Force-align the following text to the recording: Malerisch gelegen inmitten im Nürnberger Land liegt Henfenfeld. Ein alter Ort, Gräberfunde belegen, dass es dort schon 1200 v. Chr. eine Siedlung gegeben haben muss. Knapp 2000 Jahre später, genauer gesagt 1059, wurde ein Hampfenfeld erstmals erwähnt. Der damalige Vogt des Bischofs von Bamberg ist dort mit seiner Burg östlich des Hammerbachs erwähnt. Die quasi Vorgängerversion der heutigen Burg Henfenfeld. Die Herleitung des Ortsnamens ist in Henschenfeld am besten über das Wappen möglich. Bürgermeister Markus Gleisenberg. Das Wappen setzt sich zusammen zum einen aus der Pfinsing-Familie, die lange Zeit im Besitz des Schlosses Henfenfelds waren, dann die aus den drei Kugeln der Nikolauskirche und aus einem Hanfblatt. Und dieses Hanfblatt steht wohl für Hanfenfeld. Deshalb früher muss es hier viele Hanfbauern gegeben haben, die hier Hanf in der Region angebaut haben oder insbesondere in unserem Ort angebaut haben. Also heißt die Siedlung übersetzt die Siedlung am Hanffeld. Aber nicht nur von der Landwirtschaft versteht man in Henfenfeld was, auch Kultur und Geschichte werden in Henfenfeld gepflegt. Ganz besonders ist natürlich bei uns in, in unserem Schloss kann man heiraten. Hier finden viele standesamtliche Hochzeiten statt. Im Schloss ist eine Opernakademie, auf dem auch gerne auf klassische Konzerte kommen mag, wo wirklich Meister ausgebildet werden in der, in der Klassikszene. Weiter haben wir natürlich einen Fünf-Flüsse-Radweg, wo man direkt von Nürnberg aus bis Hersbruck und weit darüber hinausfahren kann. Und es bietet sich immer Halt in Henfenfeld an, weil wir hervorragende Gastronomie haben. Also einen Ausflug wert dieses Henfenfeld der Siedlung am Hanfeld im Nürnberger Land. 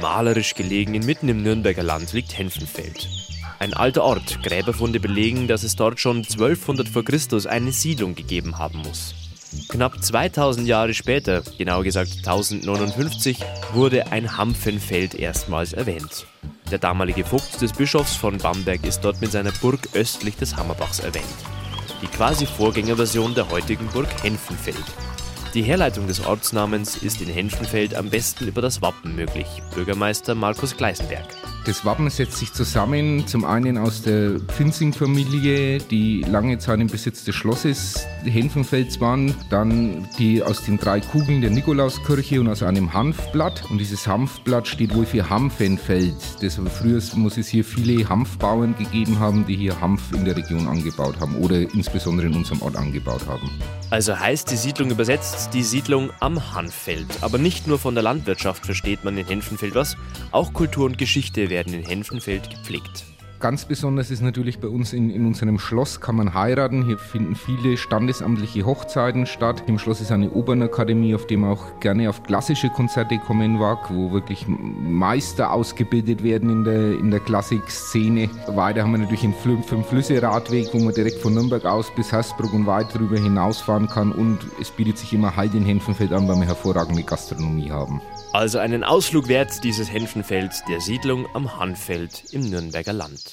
Malerisch 0.00 0.54
gelegen 0.54 0.94
inmitten 0.94 1.28
im 1.28 1.42
Nürnberger 1.42 1.82
Land 1.82 2.12
liegt 2.12 2.38
Henfenfeld. 2.38 3.08
Ein 3.58 3.74
alter 3.74 4.04
Ort, 4.04 4.40
Gräberfunde 4.44 5.00
belegen, 5.00 5.48
dass 5.48 5.64
es 5.64 5.74
dort 5.74 5.98
schon 5.98 6.18
1200 6.18 6.88
v. 6.88 7.02
Chr. 7.02 7.50
eine 7.50 7.72
Siedlung 7.72 8.14
gegeben 8.14 8.58
haben 8.58 8.78
muss. 8.78 9.14
Knapp 9.68 10.02
2000 10.02 10.68
Jahre 10.68 10.94
später, 10.94 11.42
genauer 11.58 11.82
gesagt 11.82 12.12
1059, 12.18 13.38
wurde 13.72 14.12
ein 14.12 14.36
Hampfenfeld 14.36 15.16
erstmals 15.16 15.72
erwähnt. 15.72 16.26
Der 16.70 16.78
damalige 16.78 17.24
Vogt 17.24 17.60
des 17.60 17.72
Bischofs 17.72 18.14
von 18.14 18.38
Bamberg 18.38 18.86
ist 18.86 19.00
dort 19.00 19.20
mit 19.20 19.32
seiner 19.32 19.52
Burg 19.52 19.88
östlich 19.94 20.36
des 20.36 20.56
Hammerbachs 20.56 21.00
erwähnt. 21.00 21.26
Die 22.00 22.06
quasi 22.06 22.46
Vorgängerversion 22.46 23.34
der 23.34 23.50
heutigen 23.50 23.88
Burg 23.88 24.08
Henfenfeld. 24.22 24.84
Die 25.54 25.62
Herleitung 25.62 26.06
des 26.06 26.24
Ortsnamens 26.24 26.96
ist 26.96 27.20
in 27.20 27.28
Henschenfeld 27.28 27.94
am 27.94 28.08
besten 28.08 28.48
über 28.48 28.62
das 28.62 28.80
Wappen 28.80 29.14
möglich. 29.14 29.46
Bürgermeister 29.74 30.34
Markus 30.34 30.74
Gleisenberg. 30.74 31.26
Das 31.66 31.84
Wappen 31.84 32.10
setzt 32.10 32.38
sich 32.38 32.52
zusammen 32.52 33.24
zum 33.28 33.44
einen 33.44 33.78
aus 33.78 34.02
der 34.02 34.40
Pfinsing-Familie, 34.40 35.78
die 35.78 36.22
lange 36.22 36.58
Zeit 36.58 36.80
im 36.80 36.88
Besitz 36.88 37.22
des 37.22 37.36
Schlosses 37.36 38.04
Henfenfelds 38.24 38.98
waren, 39.00 39.34
dann 39.48 40.08
die 40.18 40.42
aus 40.42 40.64
den 40.64 40.78
drei 40.78 41.00
Kugeln 41.00 41.40
der 41.40 41.50
Nikolauskirche 41.50 42.40
und 42.40 42.48
aus 42.48 42.64
einem 42.64 42.92
Hanfblatt. 42.92 43.62
Und 43.70 43.78
dieses 43.78 44.06
Hanfblatt 44.08 44.66
steht 44.66 44.94
wohl 44.94 45.06
für 45.06 45.28
Hanfenfeld. 45.28 46.16
Deshalb 46.40 46.68
früher 46.68 47.00
muss 47.14 47.36
es 47.36 47.46
hier 47.46 47.64
viele 47.64 48.08
Hanfbauern 48.08 48.74
gegeben 48.76 49.20
haben, 49.20 49.46
die 49.46 49.54
hier 49.54 49.80
Hanf 49.80 50.12
in 50.12 50.24
der 50.24 50.36
Region 50.36 50.66
angebaut 50.66 51.20
haben 51.20 51.36
oder 51.36 51.60
insbesondere 51.60 52.26
in 52.26 52.34
unserem 52.34 52.62
Ort 52.62 52.74
angebaut 52.74 53.24
haben. 53.28 53.48
Also 53.90 54.18
heißt 54.18 54.50
die 54.50 54.56
Siedlung 54.56 54.90
übersetzt 54.90 55.41
die 55.50 55.62
Siedlung 55.62 56.10
am 56.20 56.54
Hanffeld. 56.54 57.06
Aber 57.22 57.38
nicht 57.38 57.66
nur 57.66 57.78
von 57.78 57.94
der 57.94 58.02
Landwirtschaft 58.02 58.66
versteht 58.66 59.04
man 59.04 59.16
in 59.16 59.26
Henfenfeld 59.26 59.74
was, 59.74 59.96
auch 60.30 60.52
Kultur 60.52 60.86
und 60.86 60.98
Geschichte 60.98 61.50
werden 61.50 61.74
in 61.74 61.84
Henfenfeld 61.84 62.50
gepflegt. 62.50 63.11
Ganz 63.42 63.64
besonders 63.64 64.12
ist 64.12 64.22
natürlich 64.22 64.60
bei 64.60 64.68
uns 64.68 64.92
in, 64.92 65.10
in 65.10 65.26
unserem 65.26 65.58
Schloss 65.58 66.00
kann 66.00 66.14
man 66.14 66.32
heiraten. 66.32 66.84
Hier 66.86 66.96
finden 66.96 67.34
viele 67.34 67.76
standesamtliche 67.76 68.64
Hochzeiten 68.64 69.26
statt. 69.26 69.64
Im 69.66 69.80
Schloss 69.80 70.00
ist 70.00 70.12
eine 70.12 70.30
Opernakademie, 70.30 71.12
auf 71.16 71.26
dem 71.26 71.42
auch 71.42 71.80
gerne 71.80 72.08
auf 72.08 72.22
klassische 72.22 72.68
Konzerte 72.68 73.18
kommen 73.18 73.58
mag, 73.58 73.90
wo 73.90 74.12
wirklich 74.12 74.46
Meister 74.46 75.50
ausgebildet 75.50 76.22
werden 76.22 76.50
in 76.50 76.62
der, 76.62 76.92
in 76.92 77.10
der 77.10 77.18
Klassikszene. 77.18 78.30
Weiter 78.46 78.84
haben 78.84 78.92
wir 78.92 78.98
natürlich 78.98 79.24
einen 79.24 79.34
Fünf-Flüsse-Radweg, 79.34 80.68
wo 80.72 80.78
man 80.78 80.94
direkt 80.94 81.18
von 81.18 81.34
Nürnberg 81.34 81.64
aus 81.64 81.92
bis 81.96 82.12
Hersbruck 82.12 82.54
und 82.54 82.66
weit 82.66 82.94
darüber 82.94 83.18
hinausfahren 83.18 83.88
kann. 83.88 84.12
Und 84.12 84.38
es 84.60 84.70
bietet 84.70 84.98
sich 84.98 85.14
immer 85.14 85.34
Halt 85.34 85.54
in 85.54 85.64
Henfenfeld 85.64 86.12
an, 86.12 86.28
weil 86.28 86.36
wir 86.36 86.46
hervorragende 86.46 87.02
Gastronomie 87.02 87.72
haben. 87.72 88.00
Also 88.32 88.60
einen 88.60 88.84
Ausflug 88.84 89.26
wert 89.26 89.64
dieses 89.64 89.92
Henfenfeld 89.92 90.52
der 90.68 90.80
Siedlung 90.80 91.26
am 91.34 91.58
Hanfeld 91.58 92.32
im 92.32 92.48
Nürnberger 92.48 92.92
Land. 92.92 93.31